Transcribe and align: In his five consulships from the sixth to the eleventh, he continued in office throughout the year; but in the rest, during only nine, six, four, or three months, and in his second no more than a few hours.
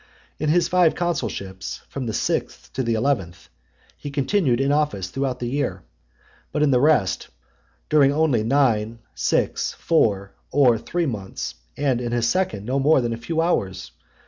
In 0.39 0.49
his 0.49 0.67
five 0.67 0.95
consulships 0.95 1.81
from 1.87 2.07
the 2.07 2.11
sixth 2.13 2.73
to 2.73 2.81
the 2.81 2.95
eleventh, 2.95 3.49
he 3.95 4.09
continued 4.09 4.59
in 4.59 4.71
office 4.71 5.09
throughout 5.11 5.37
the 5.37 5.45
year; 5.45 5.83
but 6.51 6.63
in 6.63 6.71
the 6.71 6.79
rest, 6.81 7.27
during 7.87 8.11
only 8.11 8.41
nine, 8.43 8.97
six, 9.13 9.73
four, 9.73 10.33
or 10.49 10.79
three 10.79 11.05
months, 11.05 11.53
and 11.77 12.01
in 12.01 12.13
his 12.13 12.27
second 12.27 12.65
no 12.65 12.79
more 12.79 12.99
than 12.99 13.13
a 13.13 13.15
few 13.15 13.41
hours. 13.41 13.91